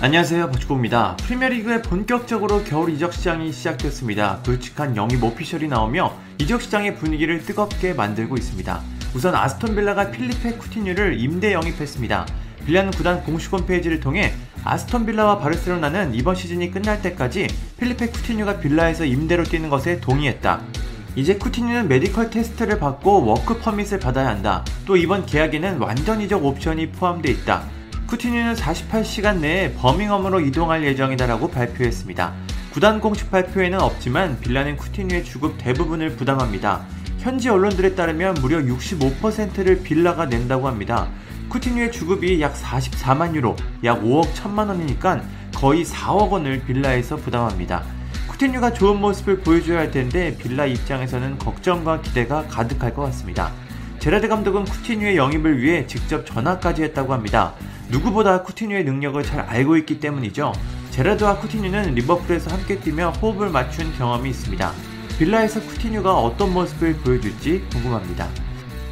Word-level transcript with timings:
안녕하세요 0.00 0.52
버추고입니다. 0.52 1.16
프리미어리그에 1.16 1.82
본격적으로 1.82 2.62
겨울 2.62 2.90
이적 2.90 3.12
시장이 3.12 3.50
시작됐습니다. 3.50 4.38
굵직한 4.44 4.94
영입 4.94 5.24
official이 5.24 5.66
나오며 5.66 6.16
이적 6.38 6.62
시장의 6.62 6.94
분위기를 6.94 7.44
뜨겁게 7.44 7.94
만들고 7.94 8.36
있습니다. 8.36 8.80
우선 9.16 9.34
아스톤 9.34 9.74
빌라가 9.74 10.12
필리페 10.12 10.52
쿠티뉴를 10.52 11.18
임대 11.18 11.52
영입했습니다. 11.52 12.26
빌라는 12.64 12.92
구단 12.92 13.24
공식 13.24 13.52
홈페이지를 13.52 13.98
통해 13.98 14.34
아스톤 14.62 15.04
빌라와 15.04 15.40
바르셀로나는 15.40 16.14
이번 16.14 16.36
시즌이 16.36 16.70
끝날 16.70 17.02
때까지 17.02 17.48
필리페 17.80 18.10
쿠티뉴가 18.10 18.60
빌라에서 18.60 19.04
임대로 19.04 19.42
뛰는 19.42 19.68
것에 19.68 19.98
동의했다. 19.98 20.60
이제 21.16 21.34
쿠티뉴는 21.38 21.88
medical 21.88 22.30
test를 22.30 22.78
받고 22.78 23.26
워크 23.26 23.58
퍼밋을 23.58 23.98
받아야 23.98 24.28
한다. 24.28 24.64
또 24.86 24.96
이번 24.96 25.26
계약에는 25.26 25.78
완전 25.78 26.20
이적 26.20 26.44
옵션이 26.44 26.92
포함되어 26.92 27.32
있다. 27.32 27.77
쿠티뉴는 28.08 28.54
48시간 28.54 29.40
내에 29.40 29.74
버밍엄으로 29.74 30.40
이동할 30.40 30.82
예정이다라고 30.82 31.50
발표했습니다. 31.50 32.32
구단 32.72 33.00
공식 33.00 33.30
발표에는 33.30 33.78
없지만 33.78 34.40
빌라는 34.40 34.78
쿠티뉴의 34.78 35.24
주급 35.24 35.58
대부분을 35.58 36.16
부담합니다. 36.16 36.86
현지 37.18 37.50
언론들에 37.50 37.94
따르면 37.94 38.36
무려 38.40 38.60
65%를 38.60 39.82
빌라가 39.82 40.24
낸다고 40.24 40.66
합니다. 40.66 41.10
쿠티뉴의 41.50 41.92
주급이 41.92 42.40
약 42.40 42.54
44만 42.54 43.34
유로, 43.34 43.56
약 43.84 44.02
5억 44.02 44.32
1천만 44.32 44.68
원이니까 44.68 45.22
거의 45.54 45.84
4억 45.84 46.30
원을 46.30 46.64
빌라에서 46.64 47.16
부담합니다. 47.16 47.84
쿠티뉴가 48.28 48.72
좋은 48.72 49.02
모습을 49.02 49.40
보여줘야 49.40 49.80
할 49.80 49.90
텐데 49.90 50.34
빌라 50.38 50.64
입장에서는 50.64 51.38
걱정과 51.38 52.00
기대가 52.00 52.46
가득할 52.46 52.94
것 52.94 53.02
같습니다. 53.02 53.52
제라드 53.98 54.28
감독은 54.28 54.64
쿠티뉴의 54.64 55.16
영입을 55.16 55.60
위해 55.60 55.86
직접 55.86 56.24
전화까지 56.24 56.84
했다고 56.84 57.12
합니다. 57.12 57.54
누구보다 57.88 58.42
쿠티뉴의 58.42 58.84
능력을 58.84 59.20
잘 59.24 59.40
알고 59.40 59.76
있기 59.78 59.98
때문이죠. 59.98 60.52
제라드와 60.90 61.38
쿠티뉴는 61.38 61.94
리버풀에서 61.94 62.50
함께 62.54 62.78
뛰며 62.78 63.10
호흡을 63.10 63.50
맞춘 63.50 63.92
경험이 63.98 64.30
있습니다. 64.30 64.72
빌라에서 65.18 65.60
쿠티뉴가 65.60 66.16
어떤 66.16 66.54
모습을 66.54 66.94
보여줄지 66.98 67.64
궁금합니다. 67.72 68.28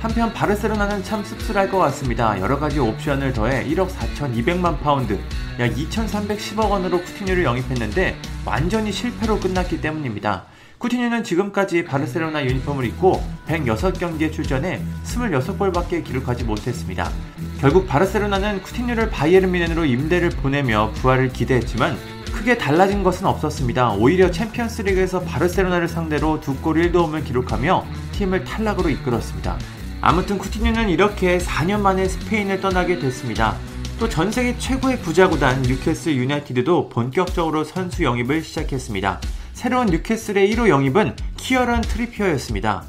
한편 0.00 0.32
바르셀로나는 0.32 1.04
참 1.04 1.22
씁쓸할 1.22 1.70
것 1.70 1.78
같습니다. 1.78 2.38
여러 2.40 2.58
가지 2.58 2.80
옵션을 2.80 3.32
더해 3.32 3.64
1억 3.64 3.88
4,200만 3.88 4.80
파운드, 4.80 5.18
약 5.60 5.72
2,310억 5.72 6.68
원으로 6.68 7.00
쿠티뉴를 7.00 7.44
영입했는데 7.44 8.16
완전히 8.44 8.90
실패로 8.92 9.38
끝났기 9.38 9.80
때문입니다. 9.80 10.44
쿠티뉴는 10.78 11.24
지금까지 11.24 11.84
바르셀로나 11.84 12.44
유니폼을 12.44 12.84
입고 12.84 13.22
106경기에 13.48 14.30
출전해 14.32 14.82
26골밖에 15.04 16.04
기록하지 16.04 16.44
못했습니다. 16.44 17.10
결국 17.60 17.86
바르셀로나는 17.86 18.62
쿠티뉴를 18.62 19.08
바이에른 19.10 19.50
뮌헨으로 19.52 19.86
임대를 19.86 20.30
보내며 20.30 20.92
부활을 20.96 21.32
기대했지만 21.32 21.96
크게 22.30 22.58
달라진 22.58 23.02
것은 23.02 23.26
없었습니다. 23.26 23.92
오히려 23.92 24.30
챔피언스 24.30 24.82
리그에서 24.82 25.20
바르셀로나를 25.20 25.88
상대로 25.88 26.40
두골 26.42 26.76
1도움을 26.92 27.24
기록하며 27.24 27.86
팀을 28.12 28.44
탈락으로 28.44 28.90
이끌었습니다. 28.90 29.58
아무튼 30.02 30.36
쿠티뉴는 30.36 30.90
이렇게 30.90 31.38
4년 31.38 31.80
만에 31.80 32.06
스페인을 32.06 32.60
떠나게 32.60 32.98
됐습니다. 32.98 33.56
또 33.98 34.10
전 34.10 34.30
세계 34.30 34.58
최고의 34.58 35.00
부자 35.00 35.26
구단 35.26 35.62
뉴캐슬 35.62 36.14
유나이티드도 36.16 36.90
본격적으로 36.90 37.64
선수 37.64 38.04
영입을 38.04 38.42
시작했습니다. 38.42 39.22
새로운 39.56 39.86
뉴캐슬의 39.86 40.52
1호 40.52 40.68
영입은 40.68 41.16
키어런 41.38 41.80
트리피어였습니다. 41.80 42.84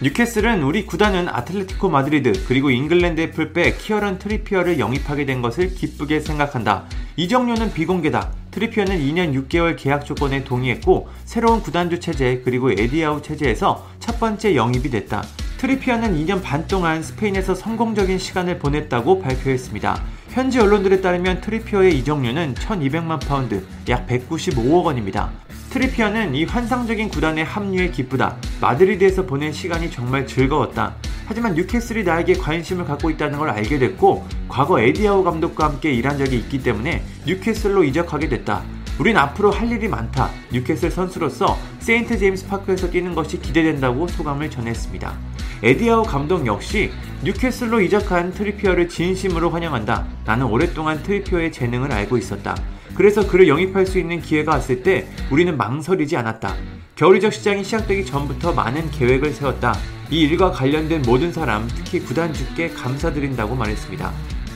뉴캐슬은 0.00 0.62
우리 0.62 0.86
구단은 0.86 1.28
아틀레티코 1.28 1.90
마드리드 1.90 2.46
그리고 2.48 2.70
잉글랜드의 2.70 3.32
풀백 3.32 3.76
키어런 3.76 4.18
트리피어를 4.18 4.78
영입하게 4.78 5.26
된 5.26 5.42
것을 5.42 5.74
기쁘게 5.74 6.20
생각한다. 6.20 6.84
이적료는 7.16 7.74
비공개다. 7.74 8.32
트리피어는 8.50 8.98
2년 8.98 9.46
6개월 9.46 9.76
계약 9.76 10.06
조건에 10.06 10.42
동의했고 10.42 11.06
새로운 11.26 11.60
구단주 11.60 12.00
체제 12.00 12.40
그리고 12.42 12.70
에디 12.72 12.96
하우 12.96 13.20
체제에서 13.20 13.86
첫 14.00 14.18
번째 14.18 14.56
영입이 14.56 14.88
됐다. 14.88 15.22
트리피어는 15.58 16.16
2년 16.16 16.42
반 16.42 16.66
동안 16.66 17.02
스페인에서 17.02 17.54
성공적인 17.54 18.18
시간을 18.18 18.58
보냈다고 18.58 19.20
발표했습니다. 19.20 20.02
현지 20.30 20.60
언론들에 20.60 21.02
따르면 21.02 21.42
트리피어의 21.42 21.98
이적료는 21.98 22.54
1200만 22.54 23.20
파운드, 23.20 23.66
약 23.90 24.06
195억 24.06 24.84
원입니다. 24.84 25.30
트리피어는 25.70 26.34
이 26.34 26.44
환상적인 26.44 27.08
구단에 27.08 27.44
합류해 27.44 27.90
기쁘다. 27.90 28.36
마드리드에서 28.60 29.26
보낸 29.26 29.52
시간이 29.52 29.90
정말 29.90 30.26
즐거웠다. 30.26 30.94
하지만 31.26 31.54
뉴캐슬이 31.54 32.04
나에게 32.04 32.34
관심을 32.34 32.84
갖고 32.84 33.10
있다는 33.10 33.38
걸 33.38 33.50
알게 33.50 33.78
됐고 33.78 34.26
과거 34.48 34.80
에디 34.80 35.02
하우 35.02 35.24
감독과 35.24 35.64
함께 35.64 35.92
일한 35.92 36.18
적이 36.18 36.36
있기 36.38 36.62
때문에 36.62 37.02
뉴캐슬로 37.26 37.84
이적하게 37.84 38.28
됐다. 38.28 38.62
우린 38.98 39.16
앞으로 39.16 39.50
할 39.50 39.70
일이 39.70 39.88
많다. 39.88 40.30
뉴캐슬 40.52 40.90
선수로서 40.90 41.58
세인트 41.80 42.18
제임스 42.18 42.46
파크에서 42.48 42.90
뛰는 42.90 43.14
것이 43.14 43.40
기대된다고 43.40 44.08
소감을 44.08 44.50
전했습니다. 44.50 45.18
에디 45.62 45.83
하우 45.83 46.04
감독 46.04 46.46
역시 46.46 46.90
뉴캐슬로 47.22 47.80
이적한 47.80 48.32
트리피어를 48.32 48.88
진심으로 48.88 49.50
환영한다. 49.50 50.06
나는 50.24 50.46
오랫동안 50.46 51.02
트리피어의 51.02 51.50
재능을 51.50 51.90
알고 51.92 52.18
있었다. 52.18 52.54
그래서 52.94 53.26
그를 53.26 53.48
영입할 53.48 53.86
수 53.86 53.98
있는 53.98 54.20
기회가 54.20 54.52
왔을 54.52 54.82
때 54.82 55.06
우리는 55.30 55.56
망설이지 55.56 56.16
않았다. 56.16 56.54
겨울 56.94 57.16
이적 57.16 57.32
시장이 57.32 57.64
시작되기 57.64 58.06
전부터 58.06 58.52
많은 58.52 58.90
계획을 58.90 59.32
세웠다. 59.32 59.76
이 60.10 60.20
일과 60.20 60.50
관련된 60.50 61.02
모든 61.02 61.32
사람, 61.32 61.68
특히 61.68 62.00
구단주께 62.00 62.70
감사드린다고 62.70 63.54
말했습니다. 63.54 64.12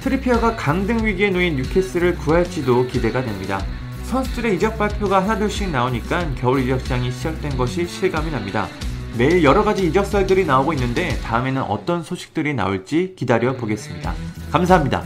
트리피어가 0.00 0.56
강등 0.56 1.04
위기에 1.04 1.30
놓인 1.30 1.56
뉴캐슬을 1.56 2.16
구할지도 2.16 2.86
기대가 2.86 3.22
됩니다. 3.22 3.64
선수들의 4.04 4.56
이적 4.56 4.78
발표가 4.78 5.22
하나둘씩 5.22 5.70
나오니까 5.70 6.34
겨울 6.36 6.62
이적 6.62 6.80
시장이 6.80 7.10
시작된 7.10 7.56
것이 7.56 7.86
실감이 7.86 8.30
납니다. 8.30 8.68
매일 9.16 9.44
여러 9.44 9.62
가지 9.62 9.86
이적설들이 9.86 10.44
나오고 10.44 10.72
있는데 10.72 11.16
다음에는 11.20 11.62
어떤 11.62 12.02
소식들이 12.02 12.52
나올지 12.52 13.14
기다려 13.16 13.56
보겠습니다. 13.56 14.12
감사합니다. 14.50 15.04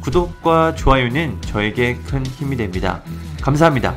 구독과 0.00 0.74
좋아요는 0.74 1.42
저에게 1.42 1.98
큰 2.06 2.24
힘이 2.24 2.56
됩니다. 2.56 3.02
감사합니다. 3.42 3.94